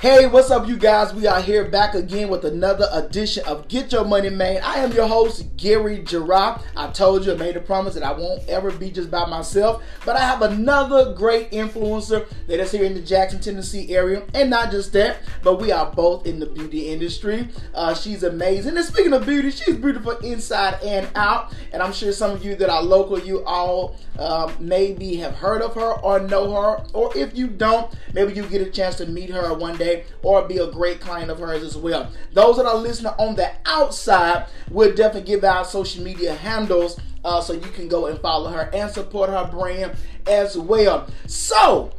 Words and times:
Hey, 0.00 0.26
what's 0.26 0.52
up, 0.52 0.68
you 0.68 0.76
guys? 0.76 1.12
We 1.12 1.26
are 1.26 1.42
here 1.42 1.68
back 1.68 1.96
again 1.96 2.28
with 2.28 2.44
another 2.44 2.88
edition 2.92 3.44
of 3.46 3.66
Get 3.66 3.90
Your 3.90 4.04
Money 4.04 4.30
Made. 4.30 4.60
I 4.60 4.76
am 4.76 4.92
your 4.92 5.08
host, 5.08 5.56
Gary 5.56 6.04
Gerard. 6.04 6.60
I 6.76 6.86
told 6.92 7.26
you, 7.26 7.32
I 7.32 7.34
made 7.34 7.56
a 7.56 7.60
promise 7.60 7.94
that 7.94 8.04
I 8.04 8.12
won't 8.12 8.48
ever 8.48 8.70
be 8.70 8.92
just 8.92 9.10
by 9.10 9.26
myself, 9.26 9.82
but 10.06 10.14
I 10.14 10.20
have 10.20 10.42
another 10.42 11.14
great 11.14 11.50
influencer 11.50 12.28
that 12.46 12.60
is 12.60 12.70
here 12.70 12.84
in 12.84 12.94
the 12.94 13.00
Jackson, 13.00 13.40
Tennessee 13.40 13.92
area. 13.92 14.22
And 14.34 14.50
not 14.50 14.70
just 14.70 14.92
that, 14.92 15.16
but 15.42 15.60
we 15.60 15.72
are 15.72 15.90
both 15.90 16.28
in 16.28 16.38
the 16.38 16.46
beauty 16.46 16.90
industry. 16.90 17.48
Uh, 17.74 17.92
she's 17.92 18.22
amazing. 18.22 18.76
And 18.76 18.86
speaking 18.86 19.14
of 19.14 19.26
beauty, 19.26 19.50
she's 19.50 19.74
beautiful 19.74 20.12
inside 20.18 20.80
and 20.84 21.08
out. 21.16 21.52
And 21.72 21.82
I'm 21.82 21.92
sure 21.92 22.12
some 22.12 22.30
of 22.30 22.44
you 22.44 22.54
that 22.54 22.70
are 22.70 22.84
local, 22.84 23.18
you 23.18 23.44
all 23.44 23.96
um, 24.20 24.54
maybe 24.60 25.16
have 25.16 25.34
heard 25.34 25.60
of 25.60 25.74
her 25.74 25.94
or 25.94 26.20
know 26.20 26.52
her. 26.52 26.84
Or 26.92 27.10
if 27.18 27.36
you 27.36 27.48
don't, 27.48 27.92
maybe 28.14 28.32
you 28.32 28.44
get 28.44 28.62
a 28.62 28.70
chance 28.70 28.94
to 28.98 29.06
meet 29.06 29.30
her 29.30 29.52
one 29.54 29.76
day 29.76 29.87
or 30.22 30.46
be 30.46 30.58
a 30.58 30.66
great 30.66 31.00
client 31.00 31.30
of 31.30 31.38
hers 31.38 31.62
as 31.62 31.76
well. 31.76 32.10
Those 32.32 32.56
that 32.56 32.66
are 32.66 32.76
listening 32.76 33.12
on 33.18 33.36
the 33.36 33.50
outside 33.66 34.46
will 34.70 34.94
definitely 34.94 35.32
give 35.32 35.44
out 35.44 35.66
social 35.66 36.02
media 36.02 36.34
handles 36.34 37.00
uh, 37.24 37.40
so 37.40 37.52
you 37.52 37.60
can 37.60 37.88
go 37.88 38.06
and 38.06 38.18
follow 38.20 38.50
her 38.50 38.70
and 38.72 38.90
support 38.90 39.30
her 39.30 39.48
brand 39.50 39.96
as 40.26 40.56
well. 40.56 41.08
So, 41.26 41.92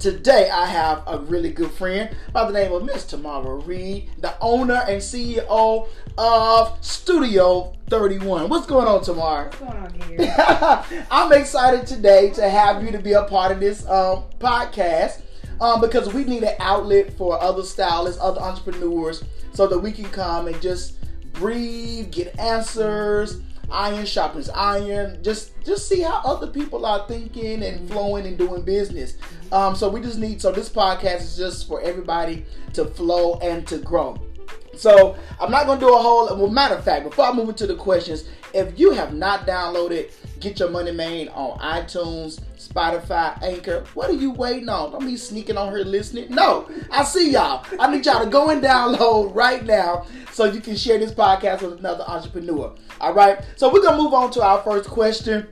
Today 0.00 0.48
I 0.48 0.64
have 0.64 1.02
a 1.06 1.18
really 1.18 1.50
good 1.50 1.70
friend 1.72 2.16
by 2.32 2.46
the 2.46 2.54
name 2.54 2.72
of 2.72 2.86
Miss 2.86 3.04
Tamara 3.04 3.56
Reed, 3.56 4.08
the 4.16 4.34
owner 4.40 4.82
and 4.88 4.96
CEO 4.96 5.88
of 6.16 6.78
Studio 6.80 7.74
31. 7.90 8.48
What's 8.48 8.66
going 8.66 8.88
on, 8.88 9.02
Tamara? 9.02 9.44
What's 9.44 9.58
going 9.58 9.76
on 9.76 9.92
here? 10.08 11.06
I'm 11.10 11.30
excited 11.34 11.86
today 11.86 12.30
to 12.30 12.48
have 12.48 12.82
you 12.82 12.92
to 12.92 12.98
be 12.98 13.12
a 13.12 13.24
part 13.24 13.52
of 13.52 13.60
this 13.60 13.86
um, 13.88 14.24
podcast 14.38 15.20
um, 15.60 15.80
because 15.80 16.12
we 16.12 16.24
need 16.24 16.42
an 16.42 16.56
outlet 16.58 17.12
for 17.16 17.40
other 17.40 17.62
stylists, 17.62 18.20
other 18.20 18.40
entrepreneurs, 18.40 19.22
so 19.52 19.66
that 19.66 19.78
we 19.78 19.92
can 19.92 20.06
come 20.06 20.48
and 20.48 20.60
just 20.60 20.96
breathe, 21.32 22.10
get 22.10 22.38
answers. 22.38 23.40
Iron 23.72 24.04
sharpens 24.04 24.50
iron. 24.50 25.22
Just 25.22 25.52
just 25.64 25.88
see 25.88 26.00
how 26.00 26.20
other 26.24 26.48
people 26.48 26.84
are 26.84 27.06
thinking 27.06 27.62
and 27.62 27.88
flowing 27.88 28.26
and 28.26 28.36
doing 28.36 28.62
business. 28.62 29.16
Um, 29.52 29.76
so 29.76 29.88
we 29.88 30.00
just 30.00 30.18
need. 30.18 30.42
So 30.42 30.50
this 30.50 30.68
podcast 30.68 31.20
is 31.20 31.36
just 31.36 31.68
for 31.68 31.80
everybody 31.80 32.46
to 32.72 32.86
flow 32.86 33.34
and 33.34 33.64
to 33.68 33.78
grow. 33.78 34.20
So 34.76 35.16
I'm 35.40 35.52
not 35.52 35.66
gonna 35.66 35.78
do 35.78 35.94
a 35.94 35.98
whole. 35.98 36.34
Well, 36.36 36.50
matter 36.50 36.74
of 36.74 36.82
fact, 36.82 37.04
before 37.04 37.26
I 37.26 37.32
move 37.32 37.48
into 37.48 37.68
the 37.68 37.76
questions, 37.76 38.24
if 38.52 38.76
you 38.76 38.90
have 38.90 39.14
not 39.14 39.46
downloaded 39.46 40.10
Get 40.40 40.58
Your 40.58 40.70
Money 40.70 40.92
Made 40.92 41.28
on 41.28 41.58
iTunes, 41.58 42.40
Spotify, 42.56 43.40
Anchor, 43.42 43.84
what 43.92 44.08
are 44.08 44.14
you 44.14 44.30
waiting 44.30 44.70
on? 44.70 44.92
Don't 44.92 45.04
be 45.04 45.16
sneaking 45.16 45.58
on 45.58 45.74
here 45.74 45.84
listening. 45.84 46.30
No, 46.30 46.68
I 46.90 47.04
see 47.04 47.30
y'all. 47.32 47.66
I 47.78 47.94
need 47.94 48.06
y'all 48.06 48.24
to 48.24 48.30
go 48.30 48.48
and 48.48 48.62
download 48.62 49.34
right 49.34 49.64
now 49.64 50.06
so 50.32 50.46
you 50.46 50.60
can 50.60 50.76
share 50.76 50.98
this 50.98 51.12
podcast 51.12 51.60
with 51.60 51.78
another 51.78 52.04
entrepreneur. 52.06 52.74
All 53.00 53.12
right. 53.12 53.38
So 53.56 53.70
we're 53.70 53.82
gonna 53.82 54.02
move 54.02 54.14
on 54.14 54.30
to 54.32 54.42
our 54.42 54.62
first 54.62 54.88
question, 54.88 55.46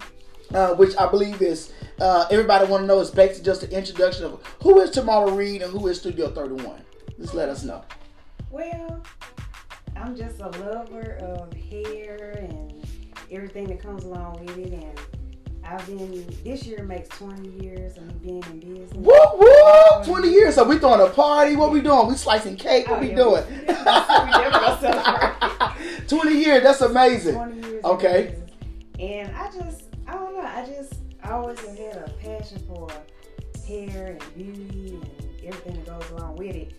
uh, 0.55 0.75
which 0.75 0.97
I 0.97 1.11
believe 1.11 1.43
is 1.43 1.71
uh, 2.01 2.27
everybody 2.31 2.67
want 2.67 2.85
to 2.85 2.87
know 2.87 3.01
is 3.01 3.11
basically 3.11 3.45
just 3.45 3.63
an 3.65 3.71
introduction 3.73 4.25
of 4.25 4.43
who 4.63 4.81
is 4.81 4.91
Tamara 4.91 5.31
Reed 5.31 5.61
and 5.61 5.71
who 5.71 5.87
is 5.89 5.99
Studio 5.99 6.31
31. 6.31 6.81
Just 7.21 7.35
let 7.35 7.51
us 7.51 7.63
know. 7.63 7.85
Well, 8.51 9.03
I'm 9.97 10.17
just 10.17 10.41
a 10.41 10.49
lover 10.49 11.17
of 11.21 11.53
hair 11.53 12.47
and 12.49 12.78
everything 13.31 13.67
that 13.69 13.83
comes 13.83 14.05
along 14.05 14.45
with 14.45 14.57
it. 14.59 14.73
And 14.73 14.99
I've 15.65 15.85
been, 15.87 16.27
this 16.45 16.67
year 16.67 16.83
makes 16.83 17.09
20 17.11 17.63
years 17.63 17.97
of 17.99 18.07
me 18.25 18.41
being 18.41 18.43
in 18.45 18.61
business. 18.61 18.93
Woo 18.95 19.13
woo! 19.39 20.05
20 20.05 20.29
years. 20.31 20.55
So 20.55 20.65
we 20.65 20.79
throwing 20.79 21.07
a 21.07 21.11
party. 21.13 21.57
What 21.57 21.71
we 21.73 21.81
doing? 21.81 22.07
We 22.09 22.15
slicing 22.15 22.57
cake. 22.57 22.89
What 22.89 22.99
Oh, 22.99 23.03
we 23.03 23.11
yeah, 23.11 23.17
doing? 23.17 23.45
we- 23.51 23.59
we 25.99 25.99
20 26.09 26.39
years. 26.39 26.63
That's 26.63 26.81
amazing. 26.81 27.35
20 27.35 27.69
years. 27.69 27.85
Okay. 27.85 28.35
And 28.99 29.31
I 29.37 29.51
just, 29.51 29.83
I 30.07 30.13
don't 30.15 30.35
know, 30.35 30.41
I 30.43 30.65
just, 30.67 30.95
I 31.23 31.31
always 31.33 31.59
have 31.61 31.77
had 31.79 31.97
a 31.97 32.11
passion 32.21 32.59
for 32.67 32.89
hair 33.67 34.17
and 34.19 34.35
beauty 34.35 34.99
and 35.01 35.11
everything 35.45 35.85
that 35.85 36.01
goes 36.01 36.11
along 36.13 36.37
with 36.37 36.57
it. 36.57 36.73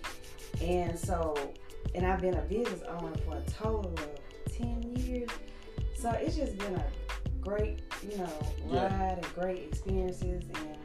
And 0.62 0.98
so, 0.98 1.36
and 1.96 2.06
I've 2.06 2.20
been 2.22 2.34
a 2.34 2.42
business 2.42 2.82
owner 2.90 3.14
for 3.26 3.38
a 3.38 3.42
total 3.52 3.94
of 3.94 4.10
10 4.58 4.82
years. 4.98 5.30
So 6.00 6.10
it's 6.12 6.38
just 6.38 6.58
been 6.58 6.76
a 6.76 6.86
great, 7.42 7.82
you 8.10 8.18
know, 8.18 8.30
Yeah. 8.72 8.84
ride 8.86 9.18
and 9.18 9.34
great 9.36 9.64
experiences. 9.64 10.44
And 10.56 10.78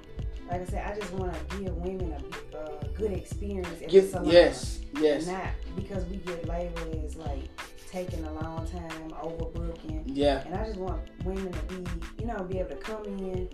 like 0.50 0.62
I 0.62 0.64
said, 0.64 0.84
I 0.91 0.98
just 0.98 1.12
want 1.12 1.32
to 1.32 1.56
give 1.58 1.76
women 1.76 2.12
a, 2.12 2.56
a 2.56 2.60
uh, 2.60 2.82
good 2.97 3.12
experience 3.12 3.69
the 3.78 4.00
salon. 4.02 4.28
yes. 4.28 4.80
Yes. 5.00 5.26
Not 5.28 5.50
because 5.76 6.04
we 6.06 6.16
get 6.16 6.48
labeled 6.48 7.04
as 7.04 7.14
like 7.14 7.44
taking 7.88 8.25
a 8.25 8.32
long 8.32 8.66
time, 8.66 9.10
overbooking. 9.22 10.02
Yeah. 10.06 10.42
And 10.47 10.54
I 10.56 10.66
just 10.66 10.80
want 10.80 11.00
women 11.25 11.52
to 11.52 11.62
be, 11.62 11.84
you 12.19 12.26
know, 12.26 12.42
be 12.42 12.58
able 12.58 12.70
to 12.70 12.76
come 12.76 13.04
in, 13.04 13.48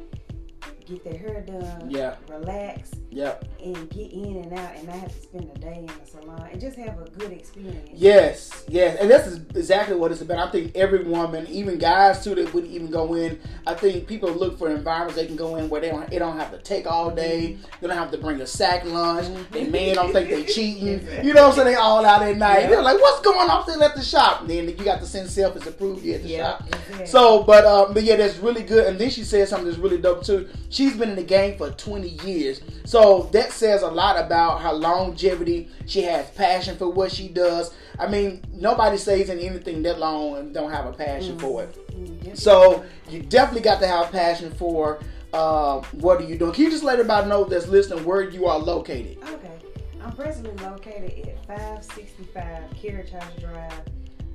get 0.90 1.04
their 1.04 1.16
hair 1.18 1.40
done, 1.46 1.88
Yeah. 1.90 2.14
relax, 2.28 2.90
Yep. 3.10 3.44
and 3.62 3.90
get 3.90 4.12
in 4.12 4.36
and 4.44 4.52
out, 4.58 4.70
and 4.76 4.86
not 4.86 4.96
have 4.96 5.12
to 5.14 5.20
spend 5.22 5.50
a 5.54 5.58
day 5.58 5.76
in 5.78 5.86
the 5.86 5.92
salon 6.10 6.48
and 6.50 6.60
just 6.60 6.76
have 6.76 6.98
a 7.00 7.08
good 7.18 7.32
experience. 7.32 7.88
Yes, 7.94 8.64
yes, 8.68 8.98
and 9.00 9.10
that's 9.10 9.28
exactly 9.54 9.96
what 9.96 10.10
it's 10.12 10.20
about. 10.20 10.48
I 10.48 10.50
think 10.50 10.72
every 10.74 11.02
woman, 11.04 11.46
even 11.48 11.78
guys 11.78 12.22
too, 12.24 12.34
that 12.34 12.52
wouldn't 12.52 12.72
even 12.72 12.90
go 12.90 13.14
in. 13.14 13.38
I 13.66 13.74
think 13.74 14.06
people 14.06 14.30
look 14.30 14.58
for 14.58 14.68
environments 14.70 15.16
they 15.16 15.26
can 15.26 15.36
go 15.36 15.56
in 15.56 15.68
where 15.68 15.80
they 15.80 15.90
don't, 15.90 16.08
they 16.10 16.18
don't 16.18 16.38
have 16.38 16.50
to 16.52 16.58
take 16.58 16.86
all 16.90 17.10
day. 17.10 17.56
They 17.80 17.86
don't 17.88 17.96
have 17.96 18.10
to 18.12 18.18
bring 18.18 18.40
a 18.40 18.46
sack 18.46 18.84
lunch. 18.84 19.26
They 19.50 19.66
men 19.66 19.94
don't 19.94 20.12
think 20.12 20.28
they 20.28 20.44
cheating. 20.44 21.06
You 21.22 21.34
know 21.34 21.42
what 21.48 21.50
I'm 21.50 21.54
saying? 21.56 21.68
They 21.68 21.74
all 21.74 22.04
out 22.04 22.22
at 22.22 22.36
night. 22.36 22.62
Yeah. 22.62 22.68
They're 22.70 22.82
like, 22.82 23.00
"What's 23.00 23.20
going 23.20 23.48
on?" 23.50 23.62
Still 23.62 23.82
at 23.84 23.94
the 23.94 24.02
shop. 24.02 24.40
And 24.42 24.50
then 24.50 24.66
you 24.68 24.72
got 24.84 25.00
to 25.00 25.06
send 25.06 25.28
selfies 25.28 25.64
to 25.64 25.70
prove 25.70 26.04
you 26.04 26.14
at 26.14 26.22
the 26.22 26.28
Yeah, 26.28 26.42
shop. 26.56 26.64
exactly. 26.66 27.06
So, 27.06 27.42
but 27.42 27.64
um, 27.66 27.92
but 27.94 28.02
yeah, 28.04 28.16
that's 28.16 28.38
really 28.38 28.62
good. 28.62 28.86
And 28.86 28.98
then 28.98 29.10
she 29.10 29.22
said 29.22 29.46
something 29.48 29.66
that's 29.66 29.78
really 29.78 29.98
dope 29.98 30.24
too. 30.24 30.48
She's 30.80 30.96
been 30.96 31.10
in 31.10 31.16
the 31.16 31.22
game 31.22 31.58
for 31.58 31.70
20 31.72 32.08
years, 32.24 32.62
so 32.86 33.28
that 33.32 33.52
says 33.52 33.82
a 33.82 33.86
lot 33.86 34.18
about 34.18 34.62
her 34.62 34.72
longevity. 34.72 35.68
She 35.84 36.00
has 36.04 36.30
passion 36.30 36.78
for 36.78 36.88
what 36.88 37.12
she 37.12 37.28
does. 37.28 37.74
I 37.98 38.06
mean, 38.06 38.40
nobody 38.50 38.96
stays 38.96 39.28
in 39.28 39.38
anything 39.40 39.82
that 39.82 39.98
long 39.98 40.38
and 40.38 40.54
don't 40.54 40.70
have 40.70 40.86
a 40.86 40.92
passion 40.94 41.38
for 41.38 41.64
it. 41.64 41.76
Mhm. 41.92 42.34
So 42.34 42.82
you 43.10 43.20
definitely 43.20 43.60
got 43.60 43.80
to 43.80 43.86
have 43.86 44.10
passion 44.10 44.52
for 44.52 45.00
uh, 45.34 45.82
what 45.92 46.22
are 46.22 46.24
you 46.24 46.38
doing. 46.38 46.52
Can 46.52 46.64
you 46.64 46.70
just 46.70 46.82
let 46.82 46.94
everybody 46.94 47.28
know 47.28 47.44
that's 47.44 47.68
listening 47.68 48.02
where 48.06 48.22
you 48.22 48.46
are 48.46 48.58
located? 48.58 49.18
Okay. 49.22 49.52
I'm 50.02 50.12
presently 50.12 50.56
located 50.64 51.28
at 51.28 51.46
565 51.46 52.62
Carriage 52.80 53.10
House 53.10 53.32
Drive, 53.38 53.82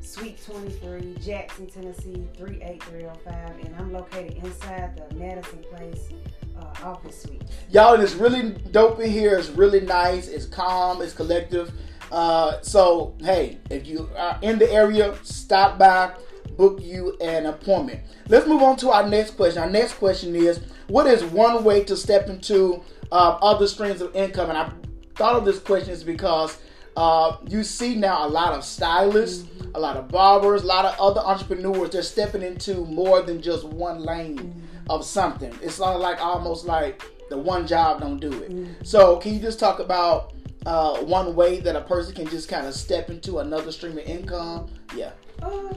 Suite 0.06 0.40
23, 0.46 1.16
Jackson, 1.20 1.66
Tennessee 1.68 2.28
38305, 2.38 3.66
and 3.66 3.76
I'm 3.76 3.92
located 3.92 4.38
inside 4.44 4.96
the 5.10 5.16
Madison 5.16 5.64
Place 5.72 6.10
uh, 6.58 6.86
office 6.86 7.24
suite. 7.24 7.42
Y'all, 7.72 8.00
it's 8.00 8.14
really 8.14 8.52
dope 8.72 9.00
in 9.00 9.10
here. 9.10 9.36
It's 9.38 9.50
really 9.50 9.82
nice. 9.82 10.28
It's 10.28 10.46
calm. 10.46 11.02
It's 11.02 11.14
collective. 11.14 11.72
Uh, 12.12 12.62
so, 12.62 13.16
hey, 13.22 13.58
if 13.72 13.88
you 13.88 14.08
are 14.16 14.38
in 14.44 14.60
the 14.60 14.72
area, 14.72 15.18
stop 15.24 15.80
by, 15.80 16.14
book 16.56 16.80
you 16.82 17.18
an 17.20 17.48
appointment. 17.48 18.02
Let's 18.30 18.48
move 18.48 18.62
on 18.62 18.78
to 18.78 18.92
our 18.92 19.10
next 19.10 19.32
question. 19.32 19.64
Our 19.64 19.70
next 19.70 19.94
question 19.94 20.36
is 20.36 20.62
What 20.88 21.08
is 21.08 21.24
one 21.24 21.64
way 21.64 21.84
to 21.84 21.98
step 21.98 22.30
into 22.30 22.84
uh, 23.12 23.40
other 23.42 23.68
streams 23.68 24.02
of 24.02 24.16
income? 24.16 24.50
And 24.50 24.58
I 24.58 24.72
thought 25.16 25.36
of 25.36 25.46
this 25.46 25.60
question 25.60 25.92
is 25.92 26.04
because 26.04 26.60
uh, 26.96 27.38
you 27.48 27.64
see 27.64 27.96
now 27.96 28.26
a 28.26 28.30
lot 28.30 28.54
of 28.54 28.64
stylists, 28.64 29.46
a 29.74 29.80
lot 29.80 29.98
of 29.98 30.08
barbers, 30.08 30.64
a 30.64 30.66
lot 30.66 30.86
of 30.86 31.00
other 31.00 31.22
entrepreneurs. 31.22 31.90
They're 31.90 32.02
stepping 32.02 32.42
into 32.42 32.86
more 32.86 33.22
than 33.22 33.42
just 33.42 33.66
one 33.66 34.04
lane 34.04 34.64
of 34.90 35.06
something. 35.06 35.54
It's 35.62 35.80
not 35.80 36.00
like 36.00 36.24
almost 36.24 36.66
like 36.66 37.04
the 37.30 37.38
one 37.38 37.68
job 37.68 38.02
don't 38.02 38.20
do 38.20 38.32
it. 38.32 38.88
So, 38.88 39.18
can 39.18 39.34
you 39.34 39.40
just 39.40 39.60
talk 39.60 39.80
about 39.80 40.34
uh, 40.66 40.98
one 41.00 41.36
way 41.36 41.60
that 41.60 41.76
a 41.76 41.82
person 41.82 42.16
can 42.16 42.28
just 42.28 42.48
kind 42.48 42.66
of 42.66 42.74
step 42.74 43.10
into 43.10 43.40
another 43.40 43.72
stream 43.72 43.98
of 43.98 44.06
income? 44.06 44.70
Yeah. 44.96 45.12
Uh, 45.42 45.74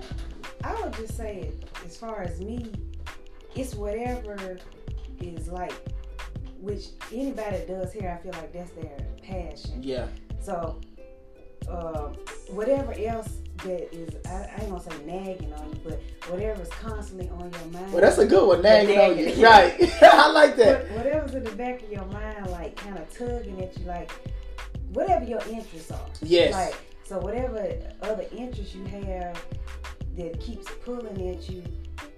I 0.62 0.80
would 0.80 0.92
just 0.94 1.16
say, 1.16 1.50
as 1.84 1.96
far 1.96 2.22
as 2.22 2.40
me, 2.40 2.72
it's 3.54 3.74
whatever 3.74 4.58
is 5.20 5.48
like, 5.48 5.72
which 6.60 6.86
anybody 7.12 7.64
does 7.66 7.92
here, 7.92 8.16
I 8.18 8.22
feel 8.22 8.32
like 8.32 8.52
that's 8.52 8.70
their 8.72 8.98
passion. 9.22 9.82
Yeah. 9.82 10.06
So, 10.40 10.80
uh, 11.70 12.08
whatever 12.50 12.92
else 12.98 13.28
that 13.64 13.92
is, 13.94 14.14
I, 14.26 14.30
I 14.56 14.60
ain't 14.62 14.70
gonna 14.70 14.80
say 14.82 15.04
nagging 15.04 15.52
on 15.54 15.70
you, 15.70 15.80
but 15.84 16.00
whatever's 16.30 16.68
constantly 16.70 17.28
on 17.30 17.50
your 17.50 17.64
mind. 17.72 17.92
Well, 17.92 18.02
that's 18.02 18.18
a 18.18 18.26
good 18.26 18.46
one. 18.46 18.62
Nagging 18.62 18.98
on 18.98 19.18
you. 19.18 19.44
Right. 19.44 19.74
I 20.02 20.30
like 20.30 20.56
that. 20.56 20.88
What- 20.90 20.98
Whatever's 21.04 21.34
in 21.34 21.44
the 21.44 21.50
back 21.52 21.82
of 21.82 21.90
your 21.90 22.04
mind, 22.06 22.46
like 22.50 22.76
kind 22.76 22.96
of 22.98 23.10
tugging 23.16 23.60
at 23.62 23.76
you, 23.78 23.84
like 23.86 24.10
whatever 24.92 25.24
your 25.24 25.40
interests 25.48 25.90
are. 25.90 26.06
Yes. 26.22 26.52
Like 26.52 26.74
so, 27.04 27.18
whatever 27.18 27.58
other 28.02 28.26
interests 28.36 28.74
you 28.74 28.84
have 28.84 29.42
that 30.16 30.40
keeps 30.40 30.66
pulling 30.84 31.28
at 31.30 31.48
you, 31.50 31.64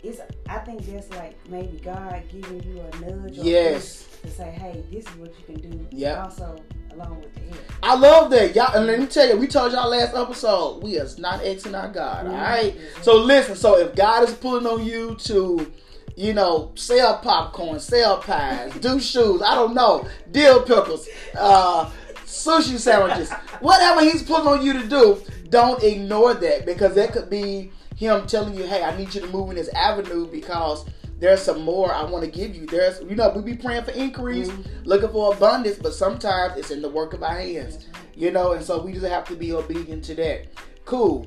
it's. 0.03 0.21
I 0.49 0.59
think 0.59 0.85
that's 0.87 1.09
like 1.13 1.37
maybe 1.49 1.79
God 1.79 2.23
giving 2.31 2.63
you 2.65 2.81
a 2.81 2.97
nudge. 3.01 3.39
Or 3.39 3.43
Yes. 3.45 4.07
To 4.23 4.31
say, 4.31 4.51
hey, 4.51 4.85
this 4.93 5.07
is 5.07 5.15
what 5.17 5.33
you 5.39 5.55
can 5.55 5.71
do. 5.71 5.87
Yeah. 5.91 6.23
Also, 6.25 6.57
along 6.93 7.21
with 7.21 7.35
the 7.35 7.41
hair. 7.41 7.65
I 7.83 7.95
love 7.97 8.31
that. 8.31 8.55
Y'all 8.55 8.77
and 8.77 8.87
let 8.87 8.99
me 8.99 9.07
tell 9.07 9.29
you, 9.29 9.37
we 9.37 9.47
told 9.47 9.73
y'all 9.73 9.91
last 9.91 10.15
episode, 10.15 10.83
we 10.83 10.97
is 10.97 11.19
not 11.19 11.41
Xing 11.41 11.79
our 11.81 11.89
God. 11.89 12.27
Mhm. 12.27 12.31
Alright? 12.33 12.77
So 13.03 13.17
listen, 13.17 13.57
so 13.57 13.79
if 13.79 13.95
God 13.95 14.29
is 14.29 14.35
pulling 14.35 14.67
on 14.67 14.85
you 14.85 15.15
to 15.17 15.71
you 16.17 16.35
know, 16.35 16.71
sell 16.75 17.19
popcorn, 17.19 17.81
sell 17.81 18.19
pies, 18.19 18.75
do 18.81 19.01
shoes, 19.01 19.41
I 19.41 19.55
don't 19.55 19.75
know, 19.75 20.07
dill 20.31 20.63
pickles, 20.63 21.09
uh, 21.39 21.89
sushi 22.27 22.79
sandwiches, 22.79 23.33
whatever 23.61 24.03
he's 24.03 24.23
pulling 24.23 24.47
on 24.47 24.65
you 24.65 24.75
to 24.75 24.87
do, 24.87 25.23
don't 25.49 25.83
ignore 25.83 26.35
that 26.35 26.67
because 26.67 26.95
that 26.97 27.13
could 27.13 27.31
be 27.31 27.73
him 27.97 28.27
telling 28.27 28.55
you, 28.55 28.65
hey, 28.65 28.83
I 28.83 28.97
need 28.99 29.15
you 29.15 29.23
to 29.23 29.27
move 29.29 29.49
in 29.51 29.57
this 29.57 29.69
avenue 29.71 30.27
because 30.27 30.85
there's 31.21 31.43
some 31.43 31.63
more 31.63 31.93
I 31.95 32.03
want 32.05 32.25
to 32.25 32.31
give 32.31 32.57
you. 32.57 32.67
There's, 32.67 33.01
you 33.03 33.15
know, 33.15 33.31
we 33.31 33.43
be 33.43 33.57
praying 33.57 33.85
for 33.85 33.93
increase, 33.93 34.49
Mhm. 34.49 34.65
looking 34.85 35.11
for 35.11 35.33
abundance, 35.35 35.79
but 35.81 35.95
sometimes 35.95 36.59
it's 36.59 36.71
in 36.71 36.83
the 36.83 36.89
work 36.89 37.13
of 37.13 37.23
our 37.23 37.35
hands, 37.39 37.87
you 38.17 38.31
know, 38.31 38.53
and 38.53 38.65
so 38.65 38.81
we 38.83 38.93
just 38.93 39.07
have 39.07 39.25
to 39.27 39.37
be 39.37 39.53
obedient 39.53 40.03
to 40.05 40.15
that. 40.17 40.47
Cool. 40.85 41.27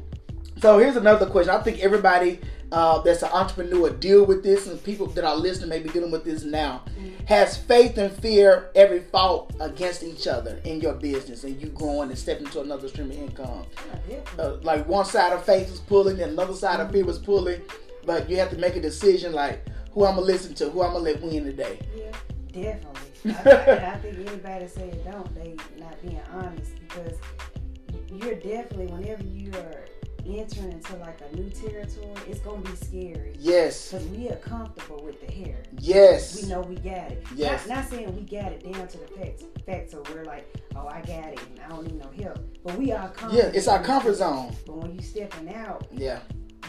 So 0.61 0.77
here's 0.79 0.95
another 0.95 1.25
question. 1.27 1.53
I 1.53 1.61
think 1.61 1.79
everybody 1.83 2.39
uh, 2.71 2.99
that's 3.03 3.21
an 3.21 3.29
entrepreneur 3.31 3.91
deal 3.91 4.25
with 4.25 4.41
this, 4.41 4.65
and 4.65 4.83
people 4.83 5.05
that 5.05 5.23
are 5.23 5.35
listening 5.35 5.69
may 5.69 5.77
be 5.77 5.89
dealing 5.89 6.09
with 6.09 6.23
this 6.23 6.43
now. 6.43 6.81
Has 7.25 7.55
faith 7.55 7.99
and 7.99 8.11
fear 8.11 8.71
ever 8.73 8.99
fought 8.99 9.51
against 9.59 10.01
each 10.01 10.25
other 10.25 10.59
in 10.63 10.81
your 10.81 10.93
business, 10.93 11.43
and 11.43 11.61
you 11.61 11.67
growing 11.67 12.09
and 12.09 12.17
stepping 12.17 12.47
into 12.47 12.61
another 12.61 12.87
stream 12.87 13.11
of 13.11 13.17
income? 13.17 13.67
Uh, 14.39 14.53
like 14.63 14.87
one 14.89 15.05
side 15.05 15.33
of 15.33 15.43
faith 15.45 15.69
was 15.69 15.81
pulling, 15.81 16.19
and 16.19 16.31
another 16.31 16.55
side 16.55 16.79
of 16.79 16.89
fear 16.91 17.05
was 17.05 17.19
pulling, 17.19 17.61
but 18.07 18.27
you 18.27 18.37
have 18.37 18.49
to 18.49 18.57
make 18.57 18.75
a 18.75 18.81
decision 18.81 19.33
like 19.33 19.63
who 19.93 20.05
I'm 20.05 20.15
gonna 20.15 20.25
listen 20.25 20.53
to, 20.55 20.69
who 20.69 20.81
I'm 20.81 20.91
gonna 20.93 21.03
let 21.03 21.21
win 21.21 21.43
today. 21.45 21.79
Yeah, 21.95 22.11
definitely. 22.51 22.99
I, 23.51 23.93
I 23.93 23.97
think 23.99 24.27
anybody 24.27 24.67
say 24.67 24.89
it 24.89 25.05
don't, 25.09 25.33
they 25.35 25.55
not 25.79 26.01
being 26.01 26.21
honest 26.33 26.71
because 26.79 27.17
you're 28.11 28.35
definitely 28.35 28.87
whenever 28.87 29.23
you 29.23 29.51
are 29.53 29.85
entering 30.25 30.71
into 30.71 30.95
like 30.97 31.19
a 31.21 31.35
new 31.35 31.49
territory, 31.49 32.13
it's 32.29 32.39
gonna 32.39 32.61
be 32.61 32.75
scary. 32.75 33.35
Yes, 33.39 33.91
Because 33.91 34.07
we 34.07 34.29
are 34.29 34.35
comfortable 34.37 35.01
with 35.03 35.19
the 35.25 35.31
hair. 35.31 35.57
yes, 35.79 36.41
We 36.41 36.47
know 36.49 36.61
we 36.61 36.75
got 36.75 37.11
it. 37.11 37.25
Yes. 37.35 37.67
Not, 37.67 37.77
not 37.77 37.89
saying 37.89 38.15
we 38.15 38.21
got 38.23 38.51
it 38.53 38.63
down 38.71 38.87
to 38.87 38.97
the 38.97 39.07
facts, 39.07 39.43
facts 39.65 39.91
so 39.91 40.03
we're 40.13 40.23
like, 40.23 40.45
oh, 40.75 40.87
I 40.87 40.99
got 41.01 41.33
it 41.33 41.39
and 41.49 41.59
I 41.65 41.69
don't 41.69 41.85
need 41.87 41.99
no 41.99 42.09
help. 42.23 42.39
But 42.63 42.77
we 42.77 42.91
are 42.93 43.09
comfortable. 43.09 43.35
yeah. 43.35 43.51
It's 43.57 43.67
our 43.67 43.83
comfort 43.83 44.15
zone. 44.15 44.55
But 44.65 44.77
when 44.77 44.95
you 44.95 45.01
stepping 45.01 45.53
out, 45.53 45.85
Yeah, 45.91 46.19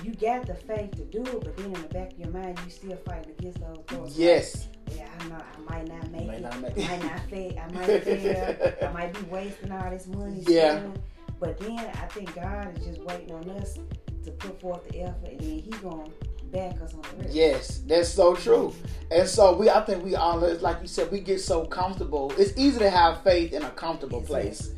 you 0.04 0.14
got 0.14 0.46
the 0.46 0.54
faith 0.54 0.90
to 0.92 1.04
do 1.04 1.22
it, 1.22 1.40
but 1.44 1.56
then 1.56 1.66
in 1.66 1.72
the 1.82 1.88
back 1.88 2.12
of 2.12 2.18
your 2.18 2.28
mind, 2.28 2.58
you 2.64 2.70
still 2.70 2.96
fighting 3.06 3.32
against 3.38 3.60
those 3.60 3.78
thoughts. 3.88 4.16
yes. 4.16 4.68
Yeah, 4.94 5.08
I 5.18 5.28
know 5.28 5.36
I 5.36 5.70
might 5.70 5.88
not 5.88 6.10
make 6.10 6.26
Might 6.26 6.36
it. 6.36 6.42
not 6.42 6.60
make 6.60 6.76
I 6.78 6.88
might 6.88 7.02
not 7.02 7.20
fail. 7.30 7.58
I 7.58 7.72
might 7.72 8.04
fail. 8.04 8.72
I 8.82 8.92
might 8.92 9.14
be 9.14 9.22
wasting 9.30 9.72
all 9.72 9.90
this 9.90 10.06
money. 10.06 10.44
Yeah. 10.48 10.76
spending. 10.78 11.02
But 11.40 11.58
then 11.58 11.78
I 11.78 12.06
think 12.08 12.34
God 12.34 12.78
is 12.78 12.86
just 12.86 13.00
waiting 13.00 13.32
on 13.32 13.48
us 13.50 13.78
to 14.24 14.30
put 14.32 14.60
forth 14.60 14.86
the 14.88 15.02
effort, 15.02 15.30
and 15.30 15.40
then 15.40 15.48
He 15.58 15.70
gonna 15.82 16.04
back 16.52 16.80
us 16.82 16.94
on 16.94 17.02
the 17.18 17.24
rest. 17.24 17.34
Yes, 17.34 17.78
that's 17.86 18.08
so 18.10 18.34
true. 18.34 18.68
Mm-hmm. 18.76 19.12
And 19.12 19.28
so 19.28 19.56
we, 19.56 19.68
I 19.70 19.80
think 19.84 20.04
we 20.04 20.14
all, 20.16 20.38
like 20.38 20.80
you 20.82 20.86
said, 20.88 21.10
we 21.10 21.20
get 21.20 21.40
so 21.40 21.64
comfortable. 21.64 22.32
It's 22.38 22.56
easy 22.58 22.78
to 22.78 22.90
have 22.90 23.22
faith 23.22 23.52
in 23.52 23.62
a 23.62 23.70
comfortable 23.70 24.20
place, 24.22 24.72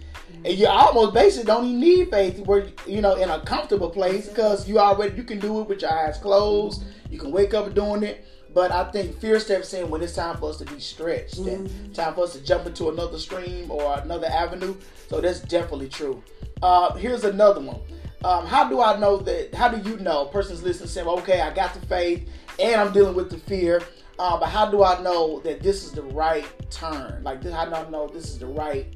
and 0.46 0.56
you 0.56 0.66
almost 0.69 1.12
basically 1.12 1.44
don't 1.46 1.64
even 1.66 1.81
need 1.81 2.10
faith 2.10 2.38
where 2.46 2.69
you 2.87 3.00
know 3.00 3.16
in 3.16 3.28
a 3.28 3.40
comfortable 3.40 3.90
place 3.90 4.28
because 4.28 4.69
you 4.69 4.78
already 4.78 5.16
you 5.16 5.25
can 5.25 5.40
do 5.40 5.60
it 5.60 5.69
with 5.69 5.82
your 5.82 5.93
eyes 5.93 6.19
closed. 6.19 6.84
You 7.10 7.19
can 7.19 7.32
wake 7.32 7.52
up 7.52 7.75
doing 7.75 8.02
it. 8.04 8.25
But 8.54 8.70
I 8.72 8.84
think 8.90 9.19
fear 9.20 9.38
steps 9.38 9.75
in 9.75 9.90
when 9.90 10.02
it's 10.02 10.14
time 10.14 10.38
for 10.38 10.48
us 10.48 10.56
to 10.58 10.64
be 10.64 10.81
stretched 10.81 11.37
and 11.38 11.69
Mhm. 11.69 11.94
time 11.94 12.14
for 12.14 12.25
us 12.25 12.32
to 12.32 12.40
jump 12.40 12.64
into 12.66 12.88
another 12.88 13.19
stream 13.19 13.70
or 13.70 13.98
another 13.98 14.28
avenue. 14.28 14.76
So 15.10 15.20
that's 15.20 15.40
definitely 15.40 15.88
true. 15.90 16.22
Uh, 16.62 16.94
here's 16.94 17.25
another 17.25 17.60
one. 17.60 17.81
Um, 18.25 18.46
how 18.46 18.66
do 18.66 18.81
I 18.81 18.96
know 18.98 19.19
that? 19.19 19.54
How 19.54 19.69
do 19.69 19.90
you 19.90 19.98
know? 19.98 20.22
A 20.22 20.26
person's 20.32 20.62
listening 20.62 20.88
saying, 20.88 21.06
okay, 21.06 21.43
I 21.43 21.52
got 21.52 21.75
the 21.75 21.84
faith 21.87 22.26
and 22.58 22.81
I'm 22.81 22.93
dealing 22.94 23.14
with 23.14 23.28
the 23.28 23.37
fear. 23.38 23.82
Uh, 24.19 24.38
but 24.40 24.48
how 24.48 24.70
do 24.70 24.82
I 24.82 25.02
know 25.02 25.40
that 25.40 25.62
this 25.62 25.84
is 25.84 25.93
the 25.93 26.02
right 26.02 26.46
turn? 26.70 27.22
Like, 27.25 27.44
how 27.44 27.66
do 27.66 27.75
I 27.75 27.90
know 27.90 28.06
this 28.08 28.25
is 28.31 28.38
the 28.38 28.46
right, 28.46 28.87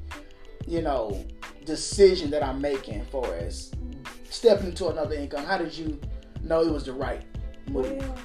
you 0.65 0.81
know, 0.81 1.23
decision 1.65 2.29
that 2.31 2.43
I'm 2.43 2.59
making 2.61 3.05
for 3.05 3.33
as 3.35 3.71
stepping 4.29 4.67
into 4.67 4.87
another 4.89 5.15
income? 5.15 5.45
How 5.45 5.57
did 5.57 5.75
you 5.77 5.99
know 6.43 6.61
it 6.61 6.71
was 6.71 6.85
the 6.85 6.93
right 6.93 7.21
move? 7.69 7.91
Well, 7.97 8.17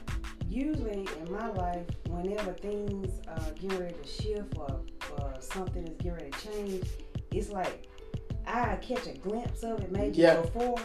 usually 0.49 1.07
in 1.21 1.33
my 1.33 1.49
life, 1.53 1.85
whenever 2.09 2.53
things 2.53 3.21
are 3.29 3.51
getting 3.61 3.79
ready 3.79 3.95
to 4.03 4.09
shift 4.09 4.57
or, 4.57 4.81
or 5.19 5.35
something 5.41 5.87
is 5.87 5.95
getting 5.97 6.13
ready 6.15 6.31
to 6.31 6.51
change, 6.53 6.87
it's 7.33 7.51
like 7.51 7.89
I 8.47 8.77
catch 8.77 9.07
a 9.07 9.13
glimpse 9.19 9.63
of 9.65 9.81
it 9.81 9.91
maybe 9.93 10.19
Yeah. 10.19 10.41
before, 10.41 10.77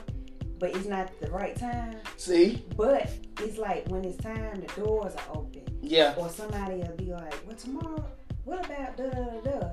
but 0.59 0.75
it's 0.75 0.87
not 0.87 1.11
the 1.21 1.29
right 1.31 1.55
time. 1.55 1.97
See? 2.17 2.65
But 2.75 3.09
it's 3.39 3.57
like 3.57 3.87
when 3.89 4.03
it's 4.03 4.17
time, 4.17 4.61
the 4.61 4.81
doors 4.81 5.13
are 5.15 5.37
open, 5.37 5.61
Yeah. 5.81 6.15
or 6.17 6.29
somebody 6.29 6.77
will 6.77 6.95
be 6.97 7.11
like, 7.13 7.33
"Well, 7.47 7.55
Tamara, 7.55 8.03
what 8.45 8.65
about 8.65 8.97
da 8.97 9.09
da 9.09 9.23
da?" 9.41 9.59
da?" 9.59 9.69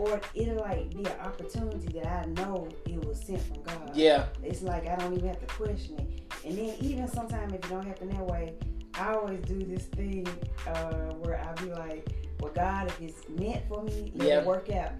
Or 0.00 0.18
it'll 0.34 0.56
like 0.56 0.90
be 0.96 1.04
an 1.04 1.20
opportunity 1.20 1.86
that 1.98 2.06
I 2.06 2.24
know 2.24 2.66
it 2.86 3.04
was 3.04 3.20
sent 3.22 3.42
from 3.42 3.62
God. 3.62 3.94
Yeah. 3.94 4.24
It's 4.42 4.62
like 4.62 4.88
I 4.88 4.96
don't 4.96 5.12
even 5.14 5.28
have 5.28 5.40
to 5.40 5.46
question 5.54 5.98
it. 5.98 6.22
And 6.46 6.56
then 6.56 6.74
even 6.80 7.06
sometimes 7.06 7.52
if 7.52 7.62
it 7.62 7.68
don't 7.68 7.86
happen 7.86 8.08
that 8.08 8.24
way, 8.26 8.54
I 8.94 9.12
always 9.14 9.40
do 9.42 9.58
this 9.62 9.84
thing 9.84 10.26
uh, 10.66 11.12
where 11.20 11.38
I 11.38 11.52
be 11.62 11.70
like, 11.70 12.08
"Well, 12.40 12.50
God, 12.54 12.86
if 12.88 13.00
it's 13.02 13.28
meant 13.28 13.68
for 13.68 13.82
me, 13.82 14.10
let 14.16 14.26
Yeah. 14.28 14.40
it 14.40 14.46
work 14.46 14.70
out. 14.70 14.92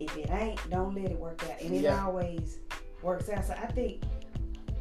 If 0.00 0.16
it 0.16 0.30
ain't, 0.30 0.70
don't 0.70 0.94
let 0.94 1.10
it 1.10 1.18
work 1.18 1.42
out." 1.44 1.60
And 1.60 1.74
it 1.74 1.82
Yeah. 1.82 2.02
always 2.06 2.58
works 3.02 3.28
out. 3.28 3.44
So 3.44 3.52
I 3.52 3.66
think 3.66 4.02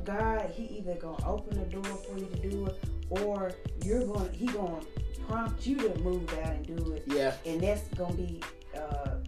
God, 0.06 0.50
He 0.56 0.64
either 0.78 0.96
gonna 0.96 1.28
open 1.28 1.60
the 1.60 1.66
door 1.66 1.84
for 1.84 2.18
you 2.18 2.28
to 2.28 2.50
do 2.50 2.66
it, 2.68 2.80
or 3.10 3.52
you're 3.84 4.02
to 4.02 4.30
He 4.32 4.46
gonna 4.46 4.80
prompt 5.28 5.68
you 5.68 5.76
to 5.78 6.00
move 6.00 6.32
out 6.40 6.54
and 6.54 6.66
do 6.66 6.94
it. 6.94 7.04
Yeah. 7.08 7.34
And 7.46 7.60
that's 7.60 7.88
gonna 7.90 8.14
be 8.14 8.42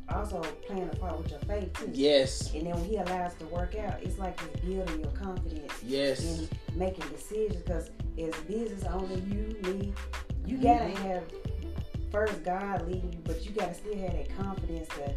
also 0.09 0.41
playing 0.65 0.89
a 0.91 0.95
part 0.97 1.17
with 1.17 1.31
your 1.31 1.39
faith 1.41 1.71
too. 1.73 1.89
Yes. 1.93 2.53
And 2.53 2.65
then 2.67 2.73
when 2.75 2.85
he 2.85 2.97
allows 2.97 3.33
to 3.35 3.45
work 3.47 3.75
out, 3.75 4.01
it's 4.01 4.17
like 4.17 4.39
he's 4.39 4.61
building 4.61 5.01
your 5.01 5.11
confidence 5.11 5.73
Yes. 5.83 6.23
in 6.23 6.49
making 6.75 7.07
decisions. 7.09 7.61
Because 7.63 7.91
as 8.17 8.33
business 8.47 8.83
owner, 8.85 9.15
you, 9.15 9.55
me, 9.63 9.93
you 10.45 10.57
gotta 10.57 10.85
Mhm. 10.85 10.95
have 10.97 11.23
first 12.11 12.43
God 12.43 12.87
leading 12.87 13.11
you, 13.13 13.19
but 13.23 13.43
you 13.45 13.51
gotta 13.51 13.73
still 13.73 13.95
have 13.97 14.13
that 14.13 14.35
confidence 14.37 14.87
to 14.89 15.13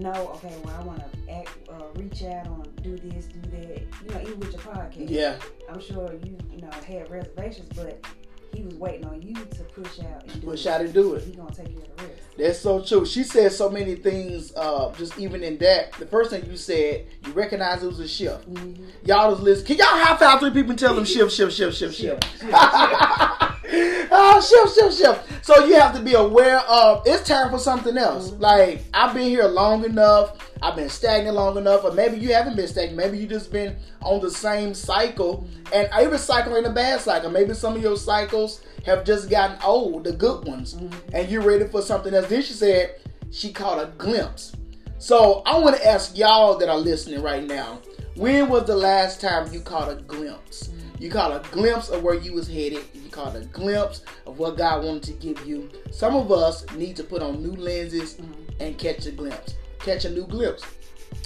know, 0.00 0.30
okay, 0.36 0.54
well, 0.64 0.76
I 0.80 0.84
want 0.84 1.00
to 1.00 1.32
act, 1.32 1.50
uh, 1.68 1.84
reach 1.94 2.22
out 2.22 2.46
on 2.48 2.62
do 2.82 2.96
this, 2.96 3.26
do 3.26 3.40
that. 3.50 3.82
You 4.02 4.14
know, 4.14 4.20
even 4.22 4.40
with 4.40 4.52
your 4.52 4.62
podcast. 4.62 5.10
Yeah. 5.10 5.38
I'm 5.68 5.80
sure 5.80 6.10
you, 6.24 6.38
you 6.50 6.62
know, 6.62 6.70
had 6.86 7.10
reservations, 7.10 7.68
but 7.76 8.02
he 8.54 8.62
was 8.62 8.74
waiting 8.74 9.06
on 9.06 9.20
you 9.22 9.34
to 9.34 9.64
push 9.64 10.00
out 10.00 10.24
and 10.26 10.40
do 10.40 10.46
Push 10.46 10.66
it. 10.66 10.68
out 10.70 10.80
and 10.80 10.92
do 10.92 11.14
it. 11.14 11.24
He 11.24 11.32
gonna 11.32 11.50
take 11.54 11.66
care 11.74 11.84
of 11.84 11.96
the 11.96 12.02
rest. 12.04 12.16
That's 12.38 12.58
so 12.58 12.82
true. 12.82 13.04
She 13.04 13.22
said 13.22 13.52
so 13.52 13.68
many 13.68 13.96
things, 13.96 14.52
uh, 14.56 14.92
just 14.96 15.18
even 15.18 15.42
in 15.42 15.58
that. 15.58 15.92
The 15.94 16.06
first 16.06 16.30
thing 16.30 16.46
you 16.46 16.56
said, 16.56 17.06
you 17.26 17.32
recognized 17.32 17.82
it 17.82 17.86
was 17.88 18.00
a 18.00 18.08
shift. 18.08 18.52
Mm-hmm. 18.52 18.84
Y'all 19.04 19.30
was 19.30 19.40
listening. 19.40 19.66
Can 19.66 19.76
y'all 19.78 19.86
high 20.04 20.16
five 20.16 20.40
three 20.40 20.50
people 20.50 20.70
and 20.70 20.78
tell 20.78 20.94
them 20.94 21.04
shift, 21.04 21.32
shift, 21.32 21.52
shift, 21.52 21.76
shift, 21.76 21.94
shift? 21.94 22.24
Shift, 22.24 22.42
oh, 23.72 24.40
shift, 24.40 24.74
shift, 24.78 24.98
shift. 24.98 25.44
So 25.46 25.64
you 25.64 25.74
have 25.74 25.94
to 25.94 26.00
be 26.02 26.14
aware 26.14 26.58
of 26.60 27.02
it's 27.06 27.26
time 27.26 27.50
for 27.50 27.58
something 27.58 27.96
else. 27.96 28.30
Mhm. 28.30 28.40
Like 28.40 28.82
I've 28.94 29.14
been 29.14 29.28
here 29.28 29.46
long 29.46 29.84
enough. 29.84 30.36
I've 30.62 30.76
been 30.76 30.90
stagnant 30.90 31.36
long 31.36 31.56
enough, 31.56 31.84
or 31.84 31.92
maybe 31.92 32.18
you 32.18 32.34
haven't 32.34 32.54
been 32.56 32.68
stagnant. 32.68 32.96
Maybe 32.96 33.18
you 33.18 33.26
just 33.26 33.50
been 33.50 33.76
on 34.02 34.20
the 34.20 34.30
same 34.30 34.74
cycle, 34.74 35.46
and 35.72 35.88
every 35.92 36.18
cycle 36.18 36.54
ain't 36.56 36.66
a 36.66 36.70
bad 36.70 37.00
cycle. 37.00 37.30
Maybe 37.30 37.54
some 37.54 37.76
of 37.76 37.82
your 37.82 37.96
cycles 37.96 38.60
have 38.84 39.04
just 39.04 39.30
gotten 39.30 39.56
old, 39.64 40.04
the 40.04 40.12
good 40.12 40.46
ones, 40.46 40.74
Mhm. 40.74 40.92
and 41.14 41.28
you're 41.30 41.42
ready 41.42 41.64
for 41.66 41.80
something 41.80 42.12
else. 42.12 42.26
Then 42.28 42.42
she 42.42 42.52
said 42.52 42.96
she 43.30 43.52
caught 43.52 43.82
a 43.82 43.86
glimpse. 43.96 44.52
So 44.98 45.42
I 45.46 45.58
want 45.58 45.76
to 45.76 45.86
ask 45.88 46.16
y'all 46.18 46.58
that 46.58 46.68
are 46.68 46.76
listening 46.78 47.22
right 47.22 47.42
now, 47.46 47.78
when 48.16 48.50
was 48.50 48.64
the 48.64 48.76
last 48.76 49.18
time 49.20 49.50
you 49.50 49.60
caught 49.60 49.90
a 49.90 49.94
glimpse? 49.94 50.68
You 51.00 51.10
caught 51.10 51.32
a 51.32 51.48
glimpse 51.50 51.88
of 51.88 52.02
where 52.02 52.14
you 52.14 52.34
was 52.34 52.46
headed. 52.46 52.84
You 52.92 53.08
caught 53.10 53.34
a 53.34 53.40
glimpse 53.40 54.02
of 54.26 54.38
what 54.38 54.58
God 54.58 54.84
wanted 54.84 55.02
to 55.04 55.12
give 55.12 55.46
you. 55.46 55.70
Some 55.90 56.14
of 56.14 56.30
us 56.30 56.70
need 56.72 56.94
to 56.96 57.04
put 57.04 57.22
on 57.22 57.42
new 57.42 57.52
lenses 57.52 58.16
mm-hmm. 58.16 58.32
and 58.60 58.76
catch 58.76 59.06
a 59.06 59.10
glimpse. 59.10 59.54
Catch 59.78 60.04
a 60.04 60.10
new 60.10 60.26
glimpse. 60.26 60.62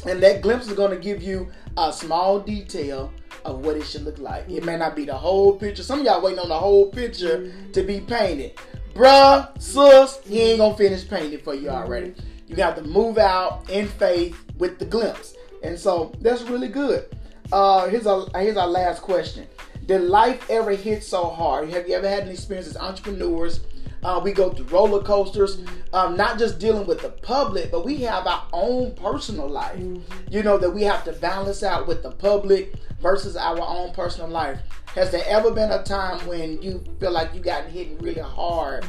And 0.06 0.22
that 0.22 0.42
glimpse 0.42 0.68
is 0.68 0.74
going 0.74 0.92
to 0.92 0.96
give 0.96 1.24
you 1.24 1.50
a 1.76 1.92
small 1.92 2.38
detail 2.38 3.12
of 3.44 3.66
what 3.66 3.76
it 3.76 3.82
should 3.82 4.04
look 4.04 4.20
like. 4.20 4.48
It 4.48 4.64
may 4.64 4.76
not 4.76 4.94
be 4.94 5.06
the 5.06 5.14
whole 5.16 5.56
picture. 5.56 5.82
Some 5.82 5.98
of 5.98 6.06
y'all 6.06 6.22
waiting 6.22 6.38
on 6.38 6.50
the 6.50 6.58
whole 6.58 6.92
picture 6.92 7.38
mm-hmm. 7.38 7.72
to 7.72 7.82
be 7.82 7.98
painted. 7.98 8.56
Bruh, 8.94 9.60
sus, 9.60 10.20
he 10.24 10.40
ain't 10.40 10.58
going 10.58 10.70
to 10.70 10.78
finish 10.78 11.08
painting 11.08 11.40
for 11.40 11.52
you 11.52 11.66
mm-hmm. 11.66 11.82
already. 11.82 12.14
You 12.46 12.54
got 12.54 12.76
to 12.76 12.82
move 12.82 13.18
out 13.18 13.68
in 13.68 13.88
faith 13.88 14.40
with 14.56 14.78
the 14.78 14.84
glimpse. 14.84 15.34
And 15.64 15.76
so 15.76 16.12
that's 16.20 16.42
really 16.42 16.68
good. 16.68 17.12
Uh, 17.52 17.88
here's 17.88 18.06
our 18.06 18.26
here's 18.36 18.56
our 18.56 18.66
last 18.66 19.02
question. 19.02 19.46
Did 19.86 20.02
life 20.02 20.48
ever 20.50 20.70
hit 20.72 21.04
so 21.04 21.24
hard? 21.28 21.68
Have 21.70 21.88
you 21.88 21.94
ever 21.94 22.08
had 22.08 22.24
an 22.24 22.30
experience 22.30 22.68
as 22.68 22.76
entrepreneurs 22.76 23.60
Uh, 24.04 24.20
we 24.22 24.32
go 24.32 24.50
through 24.50 24.66
roller 24.66 25.02
coasters, 25.02 25.62
um, 25.94 26.14
not 26.14 26.38
just 26.38 26.58
dealing 26.58 26.86
with 26.86 27.00
the 27.00 27.08
public, 27.08 27.70
but 27.70 27.86
we 27.86 27.96
have 28.02 28.26
our 28.26 28.46
own 28.52 28.94
personal 28.96 29.48
life. 29.48 29.82
You 30.30 30.42
know 30.42 30.58
that 30.58 30.68
we 30.68 30.82
have 30.82 31.04
to 31.04 31.12
balance 31.12 31.62
out 31.62 31.86
with 31.86 32.02
the 32.02 32.10
public 32.10 32.74
versus 33.00 33.34
our 33.34 33.62
own 33.62 33.94
personal 33.94 34.28
life. 34.28 34.60
Has 34.94 35.10
there 35.10 35.24
ever 35.26 35.50
been 35.50 35.70
a 35.70 35.82
time 35.84 36.18
when 36.26 36.60
you 36.60 36.84
feel 37.00 37.12
like 37.12 37.32
you 37.32 37.40
got 37.40 37.64
hit 37.64 37.98
really 38.02 38.20
hard 38.20 38.84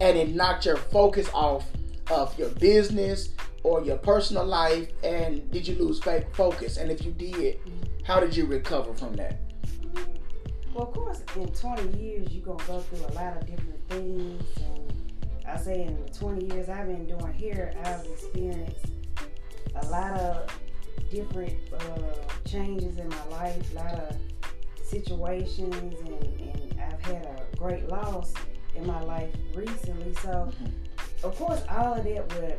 and 0.00 0.18
it 0.18 0.34
knocked 0.34 0.66
your 0.66 0.78
focus 0.78 1.28
off 1.32 1.64
of 2.10 2.36
your 2.36 2.50
business 2.50 3.28
or 3.62 3.84
your 3.84 3.98
personal 3.98 4.44
life? 4.44 4.88
And 5.04 5.48
did 5.52 5.68
you 5.68 5.76
lose 5.76 6.00
focus? 6.32 6.76
And 6.76 6.90
if 6.90 7.04
you 7.04 7.12
did, 7.12 7.60
how 8.02 8.18
did 8.18 8.34
you 8.34 8.46
recover 8.46 8.92
from 8.94 9.14
that? 9.14 9.45
Well, 10.76 10.88
of 10.88 10.92
course, 10.92 11.22
in 11.36 11.48
20 11.48 11.98
years, 11.98 12.30
you're 12.32 12.44
going 12.44 12.58
to 12.58 12.66
go 12.66 12.80
through 12.80 13.06
a 13.06 13.14
lot 13.14 13.34
of 13.38 13.46
different 13.46 13.88
things. 13.88 14.42
And 14.58 14.92
I 15.48 15.56
say 15.56 15.84
in 15.84 16.04
the 16.04 16.10
20 16.10 16.54
years 16.54 16.68
I've 16.68 16.86
been 16.86 17.06
doing 17.06 17.32
hair, 17.32 17.72
I've 17.82 18.04
experienced 18.04 18.84
a 19.74 19.86
lot 19.86 20.12
of 20.20 20.50
different 21.10 21.54
uh, 21.72 21.88
changes 22.46 22.98
in 22.98 23.08
my 23.08 23.24
life, 23.30 23.72
a 23.72 23.74
lot 23.76 23.94
of 23.94 24.16
situations, 24.84 25.74
and, 26.04 26.22
and 26.40 26.78
I've 26.78 27.00
had 27.00 27.24
a 27.24 27.56
great 27.56 27.88
loss 27.88 28.34
in 28.74 28.86
my 28.86 29.00
life 29.00 29.34
recently. 29.54 30.12
So, 30.16 30.52
of 31.24 31.34
course, 31.36 31.62
all 31.70 31.94
of 31.94 32.04
that 32.04 32.34
would 32.34 32.58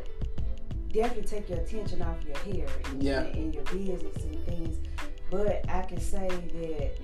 definitely 0.92 1.22
take 1.22 1.48
your 1.48 1.58
attention 1.60 2.02
off 2.02 2.16
your 2.26 2.36
hair 2.38 2.66
and, 2.86 3.00
Yeah. 3.00 3.20
and 3.20 3.54
your 3.54 3.62
business 3.62 4.24
and 4.24 4.44
things. 4.44 4.78
But 5.30 5.64
I 5.68 5.82
can 5.82 6.00
say 6.00 6.26
that 6.26 6.98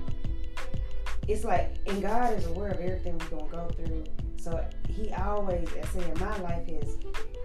it's 1.28 1.44
like, 1.44 1.74
and 1.86 2.02
God 2.02 2.34
is 2.38 2.46
aware 2.46 2.70
of 2.70 2.80
everything 2.80 3.18
we're 3.18 3.38
gonna 3.38 3.50
go 3.50 3.68
through. 3.74 4.04
So 4.36 4.64
He 4.88 5.10
always, 5.12 5.68
I 5.82 5.86
say, 5.88 6.10
in 6.10 6.20
my 6.20 6.36
life 6.38 6.66
has 6.68 6.96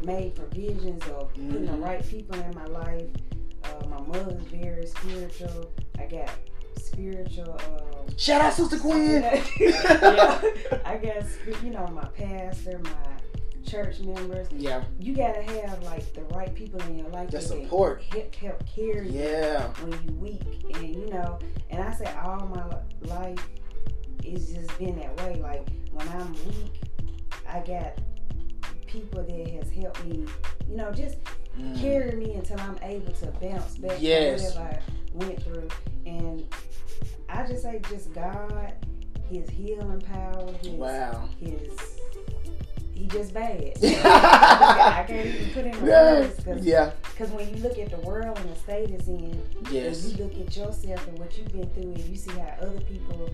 made 0.04 0.36
provisions 0.36 1.04
of 1.08 1.34
putting 1.34 1.66
the 1.66 1.72
Mhm. 1.74 1.84
right 1.84 2.06
people 2.08 2.36
in 2.40 2.54
my 2.56 2.66
life. 2.66 3.08
Uh, 3.64 3.88
my 3.88 4.00
mother's 4.02 4.42
very 4.44 4.86
spiritual. 4.86 5.72
I 5.98 6.06
got 6.06 6.30
spiritual. 6.78 7.54
Um, 7.54 8.18
Shout 8.18 8.42
out, 8.42 8.54
Sister 8.54 8.78
Quinn. 8.78 9.22
yeah, 9.60 10.42
I 10.86 10.98
guess 10.98 11.38
you 11.64 11.70
know 11.72 11.88
my 11.88 12.06
pastor, 12.10 12.80
my 12.84 12.92
church 13.66 14.00
members. 14.00 14.48
Yeah, 14.52 14.84
You 15.00 15.16
gotta 15.16 15.42
have 15.44 15.82
like 15.84 16.14
the 16.14 16.22
right 16.36 16.54
people 16.54 16.80
in 16.84 16.98
your 17.00 17.10
life 17.10 17.30
that 17.32 17.44
support. 17.44 18.02
help, 18.12 18.34
help 18.36 18.64
carry 18.66 19.10
you 19.10 19.20
yeah, 19.22 19.68
when 19.84 19.92
you 20.04 20.14
weak 20.16 20.42
and 20.74 20.96
you 20.96 21.06
know 21.08 21.38
and 21.70 21.84
i 21.84 21.94
say 21.94 22.12
all 22.24 22.48
my 22.48 22.66
life 23.08 23.46
it's 24.24 24.46
just 24.52 24.78
been 24.78 24.98
that 25.00 25.16
way 25.24 25.36
like 25.42 25.68
when 25.92 26.08
i'm 26.10 26.32
weak 26.46 26.82
i 27.48 27.60
got 27.60 27.94
people 28.88 29.24
that 29.24 29.48
has 29.50 29.70
helped 29.72 30.04
me 30.06 30.26
you 30.70 30.76
know 30.78 30.92
just 30.92 31.18
Mm. 31.60 31.82
carry 31.82 32.16
me 32.16 32.34
until 32.36 32.58
i'm 32.62 32.78
able 32.84 33.12
to 33.12 33.26
bounce 33.42 33.76
back 33.80 33.98
Yes. 34.00 34.54
from 34.54 34.64
whatever 34.64 34.80
i 34.80 35.26
went 35.26 35.44
through 35.44 35.68
and 36.06 36.46
i 37.28 37.46
just 37.46 37.64
say 37.64 37.82
just 37.90 38.14
god 38.14 38.74
his 39.30 39.50
healing 39.50 40.00
power 40.00 40.54
his 40.62 40.70
Wow. 40.70 41.28
his 41.40 41.99
he 43.00 43.08
just 43.08 43.34
bad 43.34 43.78
i 43.84 45.06
can't 45.08 45.26
even 45.26 45.50
put 45.52 45.66
in 45.66 45.82
words 45.82 46.36
because 46.36 46.66
yeah, 46.66 46.92
because 47.04 47.32
when 47.32 47.50
you 47.50 47.56
look 47.64 47.78
at 47.78 47.90
the 47.90 47.98
world 48.08 48.38
and 48.38 48.50
the 48.50 48.56
state 48.56 48.90
it's 48.90 49.08
in, 49.08 49.42
yes, 49.72 50.04
and 50.04 50.18
you 50.18 50.24
look 50.26 50.34
at 50.34 50.56
yourself 50.56 51.08
and 51.08 51.20
what 51.20 51.38
you've 51.38 51.52
been 51.52 51.70
through, 51.70 51.94
and 51.94 52.00
you 52.00 52.16
see 52.16 52.32
how 52.32 52.54
other 52.62 52.80
people, 52.82 53.30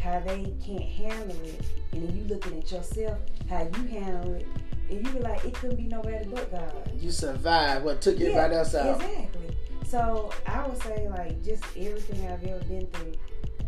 how 0.00 0.20
they 0.20 0.52
can't 0.64 0.82
handle 0.82 1.36
it, 1.44 1.60
and 1.92 2.08
then 2.08 2.16
you 2.16 2.24
looking 2.24 2.58
at 2.58 2.70
yourself, 2.70 3.18
how 3.48 3.62
you 3.62 3.88
handle 3.88 4.34
it, 4.34 4.46
and 4.90 5.06
you 5.06 5.12
be 5.12 5.18
like, 5.20 5.44
it 5.44 5.54
couldn't 5.54 5.76
be 5.76 5.84
nobody 5.84 6.26
but 6.28 6.50
God. 6.50 6.92
you 6.98 7.10
survived. 7.10 7.84
What 7.84 8.00
took 8.00 8.20
everybody 8.20 8.54
else 8.54 8.74
out? 8.74 9.00
Exactly. 9.00 9.56
So 9.84 10.32
I 10.46 10.66
would 10.66 10.82
say 10.82 11.08
like 11.08 11.42
just 11.44 11.64
everything 11.76 12.26
I've 12.26 12.44
ever 12.44 12.64
been 12.64 12.86
through, 12.88 13.14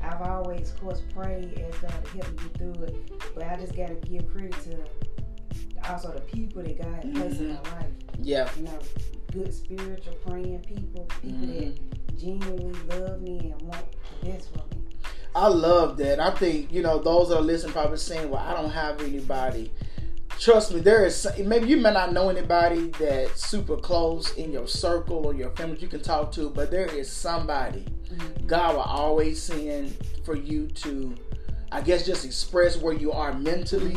I've 0.02 0.22
always, 0.22 0.70
of 0.70 0.80
course, 0.80 1.02
prayed 1.14 1.58
as 1.58 1.74
God 1.78 2.04
to 2.04 2.10
help 2.10 2.30
me 2.30 2.36
get 2.36 2.58
through 2.58 2.84
it. 2.84 3.34
But 3.34 3.44
I 3.44 3.56
just 3.56 3.76
gotta 3.76 3.94
give 3.94 4.30
credit 4.32 4.52
to 4.64 4.78
also 5.88 6.12
the 6.12 6.20
people 6.20 6.62
that 6.62 6.80
God 6.80 7.04
has 7.04 7.12
placed 7.12 7.40
in 7.40 7.48
mm-hmm. 7.48 7.70
my 7.70 7.78
life 7.78 7.86
Yeah, 8.20 8.48
you 8.56 8.64
know, 8.64 8.78
good 9.32 9.54
spiritual 9.54 10.14
praying 10.26 10.60
people, 10.60 11.06
people 11.22 11.38
Mhm. 11.38 11.58
that 11.58 11.74
mm-hmm. 11.74 12.16
genuinely 12.18 12.98
love 12.98 13.20
me 13.20 13.38
and 13.52 13.62
want 13.62 13.84
the 14.20 14.30
best 14.30 14.48
for 14.50 14.58
me. 14.74 14.82
I 15.34 15.46
love 15.48 15.96
that. 15.98 16.18
I 16.18 16.30
think 16.30 16.72
you 16.72 16.82
know 16.82 16.98
those 16.98 17.28
that 17.28 17.38
are 17.38 17.42
listening 17.42 17.72
probably 17.72 17.98
saying, 17.98 18.30
"Well, 18.30 18.42
I 18.42 18.52
don't 18.52 18.70
have 18.70 19.00
anybody." 19.00 19.72
Trust 20.38 20.72
me, 20.72 20.80
there 20.80 21.04
is 21.04 21.28
maybe 21.44 21.68
you 21.68 21.76
may 21.76 21.92
not 21.92 22.12
know 22.12 22.30
anybody 22.30 22.86
that's 22.98 23.46
super 23.46 23.76
close 23.76 24.32
in 24.34 24.52
your 24.52 24.66
circle 24.66 25.26
or 25.26 25.34
your 25.34 25.50
family 25.50 25.78
you 25.78 25.86
can 25.88 26.00
talk 26.00 26.32
to, 26.32 26.48
but 26.50 26.70
there 26.70 26.86
is 26.86 27.10
somebody 27.10 27.84
mm-hmm. 28.08 28.46
God 28.46 28.74
will 28.74 28.82
always 28.82 29.40
send 29.42 29.96
for 30.24 30.34
you 30.34 30.66
to, 30.68 31.14
I 31.70 31.80
guess, 31.82 32.06
just 32.06 32.24
express 32.24 32.76
where 32.78 32.94
you 32.94 33.12
are 33.12 33.32
mentally. 33.34 33.96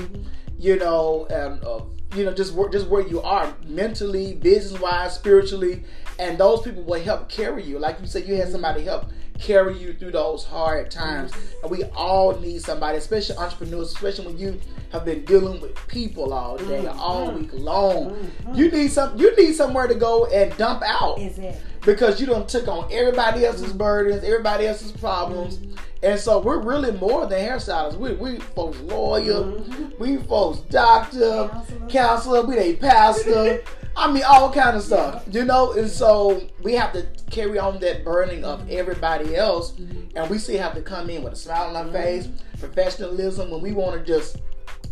You 0.64 0.78
know, 0.78 1.28
and 1.30 1.62
uh, 1.62 1.82
you 2.16 2.24
know, 2.24 2.34
just 2.34 2.56
just 2.72 2.88
where 2.88 3.06
you 3.06 3.22
are 3.22 3.54
mentally, 3.68 4.36
business 4.36 4.80
wise, 4.80 5.14
spiritually, 5.14 5.84
and 6.18 6.38
those 6.38 6.62
people 6.62 6.84
will 6.84 7.04
help 7.04 7.28
carry 7.28 7.64
you. 7.66 7.80
Like 7.80 8.00
you 8.00 8.08
said, 8.08 8.26
you 8.26 8.36
had 8.36 8.50
somebody 8.50 8.86
help 8.86 9.08
carry 9.40 9.78
you 9.78 9.94
through 9.94 10.12
those 10.12 10.44
hard 10.44 10.90
times, 10.92 11.32
and 11.62 11.72
we 11.72 11.84
all 11.96 12.38
need 12.40 12.62
somebody, 12.62 12.98
especially 12.98 13.36
entrepreneurs, 13.38 13.92
especially 13.94 14.28
when 14.28 14.38
you 14.38 14.60
have 14.92 15.06
been 15.06 15.26
dealing 15.26 15.60
with 15.60 15.76
people 15.88 16.34
all 16.34 16.58
day, 16.58 16.84
Mhm. 16.84 16.98
all 17.00 17.32
week 17.32 17.50
long. 17.54 18.12
Mhm. 18.46 18.56
You 18.58 18.72
need 18.72 18.92
some. 18.92 19.18
You 19.18 19.36
need 19.36 19.54
somewhere 19.54 19.88
to 19.88 19.96
go 19.96 20.26
and 20.26 20.56
dump 20.58 20.84
out 20.86 21.20
Exactly. 21.20 21.56
because 21.82 22.22
you 22.22 22.28
don't 22.28 22.48
took 22.48 22.68
on 22.68 22.88
everybody 22.92 23.46
else's 23.46 23.74
burdens, 23.74 24.24
everybody 24.24 24.68
else's 24.68 24.92
problems, 24.92 25.58
and 26.04 26.20
so 26.20 26.40
we're 26.40 26.60
really 26.60 26.92
more 26.92 27.26
than 27.26 27.40
hairstylists. 27.46 27.98
We 27.98 28.14
we 28.14 28.38
folks 28.38 28.80
lawyer, 28.82 29.34
Mhm. 29.44 30.00
we 30.00 30.18
folks 30.18 30.60
doctor, 30.70 31.50
Counselor. 31.52 31.88
counselor, 31.90 32.42
we 32.44 32.56
they 32.56 32.74
pastor. 32.76 33.62
I 34.04 34.12
mean 34.12 34.24
all 34.24 34.52
kind 34.52 34.76
of 34.76 34.84
stuff, 34.84 35.24
you 35.32 35.46
know. 35.46 35.72
And 35.72 35.90
so 35.90 36.46
we 36.62 36.74
have 36.74 36.92
to 36.92 37.08
carry 37.32 37.58
on 37.58 37.80
that 37.80 38.04
burning 38.04 38.44
of 38.44 38.70
everybody 38.70 39.38
else, 39.38 39.72
mm-hmm. 39.72 40.18
and 40.18 40.30
we 40.30 40.38
still 40.38 40.62
have 40.62 40.74
to 40.76 40.82
come 40.82 41.10
in 41.10 41.24
with 41.24 41.34
a 41.34 41.36
smile 41.38 41.70
on 41.70 41.76
our 41.78 41.84
mm-hmm. 41.86 41.94
face, 41.94 42.28
professionalism 42.60 43.50
when 43.50 43.62
we 43.62 43.72
want 43.72 43.98
to 43.98 44.06
just 44.06 44.38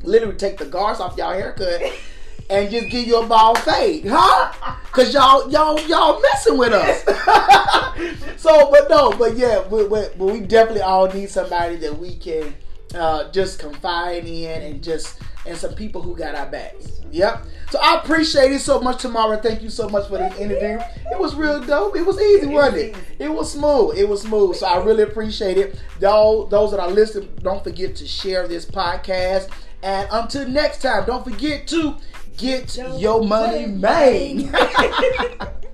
literally 0.03 0.37
take 0.37 0.57
the 0.57 0.65
guards 0.65 1.01
off 1.01 1.17
y'all 1.17 1.33
haircut 1.33 1.81
and 2.49 2.71
just 2.71 2.87
give 2.89 3.05
you 3.05 3.21
a 3.21 3.27
bald 3.27 3.59
fade, 3.59 4.05
huh? 4.07 4.51
Cause 4.93 5.13
y'all 5.13 5.51
y'all 5.51 5.77
y'all 5.87 6.21
messing 6.21 6.57
with 6.57 6.71
us. 6.71 7.03
so, 8.37 8.71
but 8.71 8.89
no, 8.89 9.11
but 9.11 9.35
yeah, 9.35 9.67
we, 9.67 9.83
we, 9.87 10.05
but 10.17 10.25
we 10.25 10.39
definitely 10.39 10.81
all 10.81 11.07
need 11.11 11.29
somebody 11.29 11.75
that 11.75 11.97
we 11.97 12.15
can 12.15 12.55
uh, 12.95 13.31
just 13.31 13.59
confide 13.59 14.25
in 14.25 14.61
and 14.61 14.83
just 14.83 15.19
and 15.45 15.57
some 15.57 15.73
people 15.73 16.01
who 16.01 16.15
got 16.15 16.35
our 16.35 16.45
backs. 16.45 17.01
Yep. 17.11 17.45
So 17.71 17.79
I 17.81 17.99
appreciate 18.01 18.51
it 18.51 18.59
so 18.59 18.79
much, 18.79 19.01
Tamara. 19.01 19.37
Thank 19.37 19.61
you 19.61 19.69
so 19.69 19.89
much 19.89 20.07
for 20.07 20.17
this 20.17 20.37
interview. 20.37 20.79
It 21.11 21.19
was 21.19 21.35
real 21.35 21.59
dope. 21.61 21.95
It 21.95 22.05
was 22.05 22.19
easy, 22.19 22.47
wasn't 22.47 22.77
it? 22.77 22.95
It 23.19 23.31
was 23.31 23.51
smooth. 23.51 23.97
It 23.97 24.07
was 24.07 24.21
smooth. 24.21 24.55
So 24.55 24.67
I 24.67 24.83
really 24.83 25.03
appreciate 25.03 25.57
it. 25.57 25.81
Those 25.99 26.49
those 26.49 26.71
that 26.71 26.79
are 26.79 26.91
listening, 26.91 27.29
don't 27.41 27.63
forget 27.63 27.95
to 27.97 28.07
share 28.07 28.47
this 28.47 28.65
podcast. 28.65 29.49
And 29.83 30.07
until 30.11 30.47
next 30.47 30.81
time, 30.81 31.05
don't 31.05 31.23
forget 31.23 31.67
to 31.67 31.95
get 32.37 32.77
your 32.97 33.23
money 33.23 33.65
made. 33.67 34.53